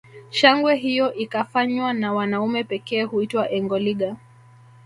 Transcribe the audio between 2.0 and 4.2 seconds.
wanaume pekee huitwa engoliga